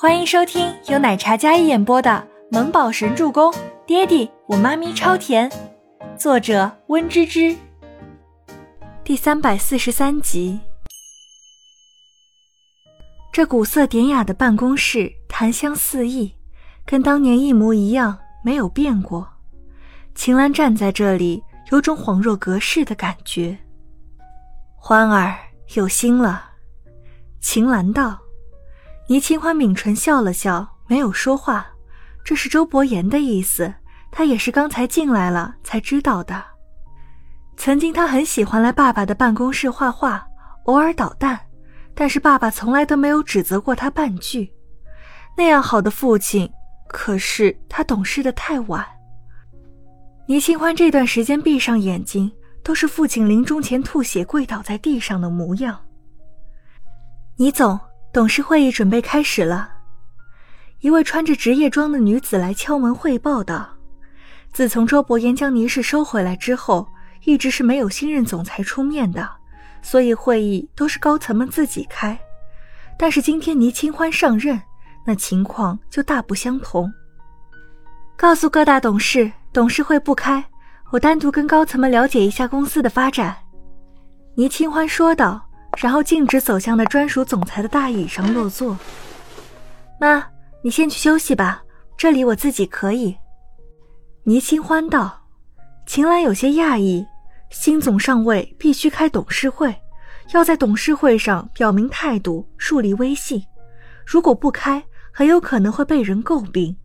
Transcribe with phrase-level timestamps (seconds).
[0.00, 3.50] 欢迎收听由奶茶嘉一演播的《萌宝神助攻》，
[3.84, 5.50] 爹地我妈咪超甜，
[6.16, 7.56] 作者温芝芝。
[9.02, 10.60] 第三百四十三集。
[13.32, 16.32] 这古色典雅的办公室，檀香四溢，
[16.86, 19.28] 跟当年一模一样，没有变过。
[20.14, 21.42] 秦岚站在这里，
[21.72, 23.58] 有种恍若隔世的感觉。
[24.76, 25.36] 欢儿
[25.74, 26.50] 有心了，
[27.40, 28.16] 秦岚道。
[29.08, 31.66] 倪清欢抿唇笑了笑，没有说话。
[32.22, 33.72] 这是周伯言的意思，
[34.10, 36.44] 他也是刚才进来了才知道的。
[37.56, 40.26] 曾经他很喜欢来爸爸的办公室画画，
[40.64, 41.40] 偶尔捣蛋，
[41.94, 44.52] 但是爸爸从来都没有指责过他半句。
[45.34, 46.46] 那样好的父亲，
[46.86, 48.84] 可是他懂事的太晚。
[50.26, 52.30] 倪清欢这段时间闭上眼睛，
[52.62, 55.80] 都是父亲临终前吐血跪倒在地上的模样。
[57.36, 57.80] 倪总。
[58.10, 59.70] 董事会议准备开始了，
[60.80, 63.68] 一位穿着职业装的女子来敲门汇报道
[64.50, 66.88] ：“自从周伯言将倪氏收回来之后，
[67.24, 69.28] 一直是没有新任总裁出面的，
[69.82, 72.18] 所以会议都是高层们自己开。
[72.98, 74.60] 但是今天倪清欢上任，
[75.04, 76.90] 那情况就大不相同。
[78.16, 80.42] 告诉各大董事，董事会不开，
[80.90, 83.36] 我单独跟高层们了解一下公司的发展。”
[84.34, 85.47] 倪清欢说道。
[85.78, 88.76] 然后径直走向那专属总裁的大椅上落座。
[90.00, 90.26] 妈，
[90.60, 91.62] 你先去休息吧，
[91.96, 93.16] 这里我自己可以。
[94.24, 95.24] 倪清欢道。
[95.86, 97.06] 秦岚有些讶异，
[97.48, 99.74] 新总上位必须开董事会，
[100.34, 103.42] 要在董事会上表明态度，树立威信。
[104.04, 106.76] 如果不开，很有可能会被人诟病。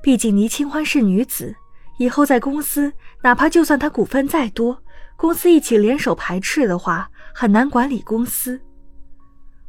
[0.00, 1.54] 毕竟倪清欢是女子，
[1.98, 4.80] 以后在公司，哪怕就算她股份再多，
[5.16, 7.10] 公司一起联手排斥的话。
[7.38, 8.58] 很难管理公司。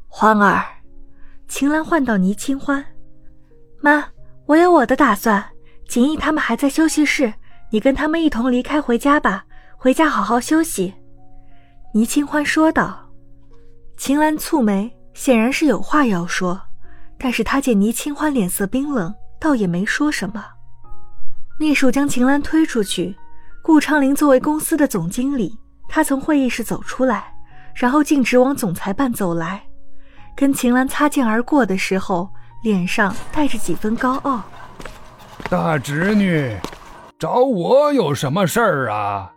[0.08, 0.64] 欢儿，
[1.50, 2.82] 秦岚唤到倪清欢，
[3.82, 4.06] 妈，
[4.46, 5.44] 我有我的打算。
[5.86, 7.34] 锦逸他们还在休息室，
[7.70, 9.44] 你跟他们一同离开回家吧，
[9.75, 10.94] 回家好好休息。
[11.94, 13.06] 倪清欢说道。
[13.97, 16.62] 秦岚蹙眉，显然是有话要说，
[17.18, 20.41] 但是他见倪清欢脸色冰冷，倒也没说什么。
[21.59, 23.14] 秘书将秦岚推出去，
[23.62, 25.59] 顾昌林作为公司的总经理，
[25.90, 27.34] 他从会议室走出来。
[27.78, 29.62] 然后径直往总裁办走来，
[30.36, 32.28] 跟秦岚擦肩而过的时候，
[32.64, 34.42] 脸上带着几分高傲。
[35.48, 36.58] 大侄女，
[37.20, 39.32] 找我有什么事儿啊？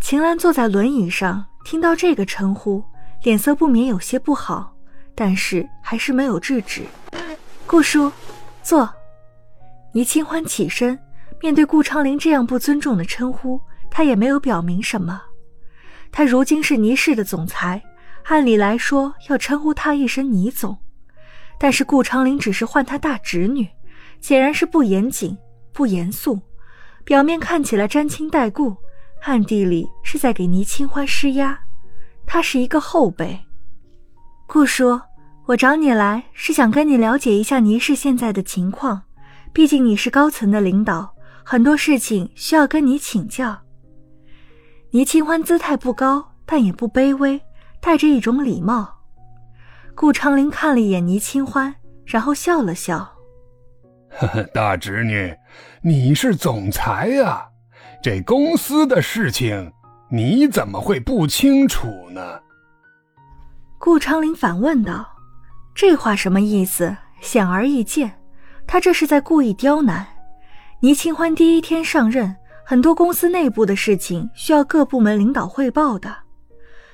[0.00, 2.82] 秦岚坐在轮椅上，听到这个称呼，
[3.22, 4.72] 脸色不免有些不好，
[5.14, 6.84] 但是还是没有制止。
[7.66, 8.10] 顾叔，
[8.62, 8.88] 坐。
[9.92, 10.98] 倪清欢起身，
[11.42, 13.60] 面对顾昌林这样不尊重的称呼，
[13.90, 15.20] 他也没有表明什么。
[16.12, 17.82] 他如今是倪氏的总裁，
[18.24, 20.76] 按理来说要称呼他一声倪总，
[21.58, 23.66] 但是顾长林只是唤他大侄女，
[24.20, 25.36] 显然是不严谨、
[25.72, 26.40] 不严肃，
[27.04, 28.76] 表面看起来沾亲带故，
[29.22, 31.58] 暗地里是在给倪清欢施压。
[32.26, 33.38] 他是一个后辈。
[34.46, 35.00] 顾叔，
[35.46, 39.02] 我找你来是想跟你了解一下倪氏现在的情况，
[39.52, 41.12] 毕竟你是高层的领导，
[41.44, 43.56] 很多事情需要跟你请教。
[44.92, 47.40] 倪清欢姿态不高，但也不卑微，
[47.80, 48.98] 带着一种礼貌。
[49.94, 53.08] 顾长林看了一眼倪清欢，然后笑了笑
[54.10, 55.32] ：“呵呵，大侄女，
[55.80, 57.46] 你是总裁呀，
[58.02, 59.72] 这公司的事情
[60.10, 62.40] 你怎么会不清楚呢？”
[63.78, 65.06] 顾长林反问道
[65.72, 66.96] ：“这话什么意思？
[67.20, 68.18] 显而易见，
[68.66, 70.04] 他这是在故意刁难。
[70.80, 72.34] 倪清欢第一天上任。”
[72.70, 76.16] 很多公司内部的事情需要各部门领导汇报的。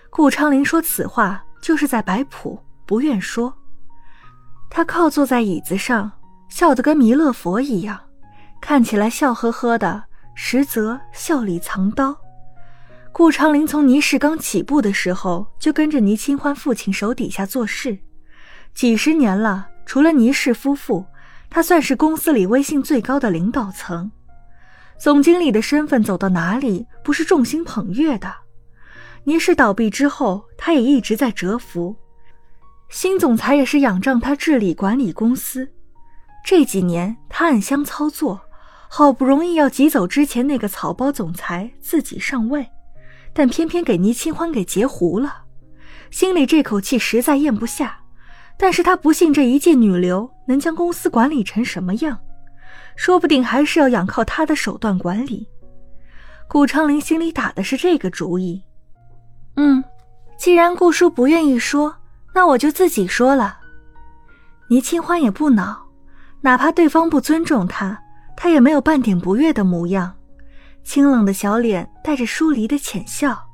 [0.08, 3.52] 顾昌林说此话就是在摆谱，不愿说。
[4.70, 6.10] 他靠坐在椅子上，
[6.48, 8.00] 笑得跟弥勒佛一样，
[8.58, 10.02] 看起来笑呵呵的，
[10.34, 12.16] 实则笑里藏刀。
[13.12, 17.98] 顾昌林从倪氏刚起步的时候就跟着倪清欢父亲手底下做事，
[18.72, 21.04] 几十年了，除了倪氏夫妇，
[21.50, 24.10] 他算是公司里威信最高的领导层。
[24.98, 28.32] 总经理的身份走到哪里不是众星捧月的？
[29.24, 31.96] 倪氏倒闭之后，他也一直在蛰伏。
[32.88, 35.68] 新总裁也是仰仗他治理管理公司。
[36.44, 38.40] 这几年他暗箱操作，
[38.88, 42.68] 好不容易要挤走之前那个草包总裁，自己上位，
[43.32, 45.42] 但偏偏给倪清欢给截胡了。
[46.10, 47.98] 心里这口气实在咽不下，
[48.56, 52.20] 但是他不信这一介女流能将公司管理成什么样。
[52.96, 55.46] 说不定还是要仰靠他的手段管理。
[56.48, 58.62] 顾长林心里打的是这个主意。
[59.56, 59.84] 嗯，
[60.38, 61.94] 既然顾叔不愿意说，
[62.34, 63.58] 那我就自己说了。
[64.68, 65.86] 倪清欢也不恼，
[66.40, 68.00] 哪怕对方不尊重他，
[68.36, 70.14] 他也没有半点不悦的模样。
[70.84, 73.44] 清冷的小脸带着疏离的浅笑。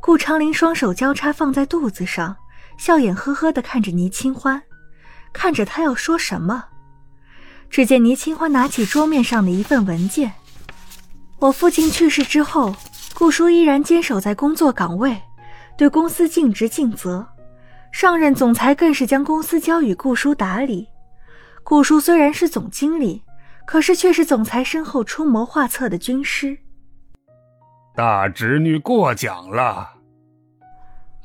[0.00, 2.36] 顾长林双手交叉放在肚子上，
[2.76, 4.62] 笑眼呵呵的看着倪清欢，
[5.32, 6.64] 看着他要说什么。
[7.72, 10.30] 只见倪清欢拿起桌面上的一份文件。
[11.38, 12.76] 我父亲去世之后，
[13.14, 15.18] 顾叔依然坚守在工作岗位，
[15.78, 17.26] 对公司尽职尽责。
[17.90, 20.86] 上任总裁更是将公司交予顾叔打理。
[21.64, 23.22] 顾叔虽然是总经理，
[23.66, 26.58] 可是却是总裁身后出谋划策的军师。
[27.96, 29.88] 大侄女过奖了。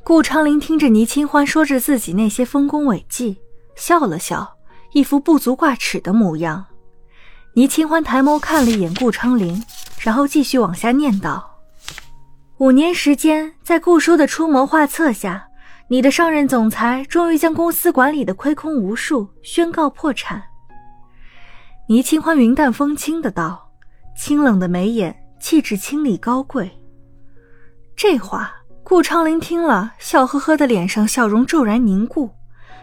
[0.03, 3.37] 顾长林听着倪清欢说着自己那些丰功伟绩，
[3.75, 4.56] 笑了笑，
[4.93, 6.65] 一副不足挂齿的模样。
[7.53, 9.63] 倪清欢抬眸看了一眼顾昌林，
[9.99, 11.59] 然后继续往下念道
[12.59, 15.43] ：“五年时间，在顾叔的出谋划策下。”
[15.89, 20.43] 你的上任总裁终于将公司管理的亏空无数，宣告破产。
[21.87, 23.71] 倪清欢云淡风轻的道，
[24.13, 26.69] 清冷的眉眼，气质清丽高贵。
[27.95, 28.53] 这话，
[28.83, 32.29] 顾昌林听了，笑呵呵的脸上笑容骤然凝固，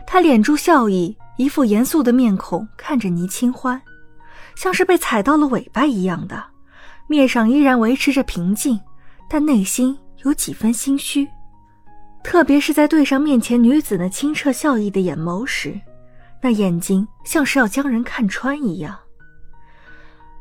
[0.06, 3.80] 他敛住笑意，一副严肃的面孔看着倪清欢，
[4.54, 6.42] 像是被踩到了尾巴一样的，
[7.08, 8.80] 面上依然维持着平静，
[9.28, 11.28] 但内心有几分心虚。
[12.22, 15.78] 特别是在对上面前女子那清澈笑意的眼眸时，
[16.40, 18.96] 那眼睛像是要将人看穿一样。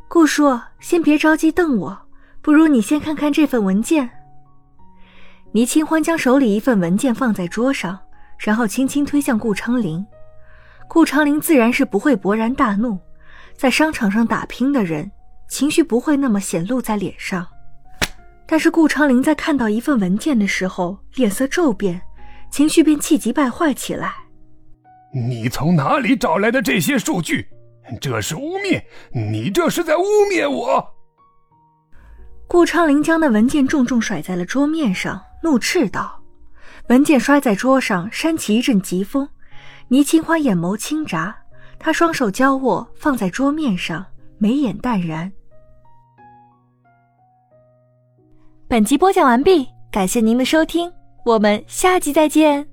[0.08, 1.98] 顾叔，先别着急瞪我，
[2.42, 4.10] 不如你先看看这份文件。
[5.52, 8.00] 倪清欢将手里一份文件放在桌上，
[8.38, 10.06] 然后轻轻推向顾昌林。
[10.88, 13.00] 顾长林自然是不会勃然大怒，
[13.56, 15.12] 在商场上打拼的人，
[15.48, 17.48] 情绪不会那么显露在脸上。
[18.46, 22.02] 但是顾长林在看到一份文件的时候，脸色骤变，
[22.52, 24.14] 情绪便气急败坏起来。
[25.14, 27.48] 你从哪里找来的这些数据？
[28.00, 28.82] 这是污蔑！
[29.12, 30.88] 你这是在污蔑我！
[32.48, 36.22] 顾长林将那文件重重甩在了桌面上，怒斥道
[36.90, 39.28] ：“文件摔在桌上，扇起一阵疾风。”
[39.94, 41.36] 倪清欢眼眸轻眨，
[41.78, 44.04] 他双手交握放在桌面上，
[44.40, 45.32] 眉眼淡然。
[48.68, 50.92] 本集播讲完毕，感谢您的收听，
[51.24, 52.73] 我们下集再见。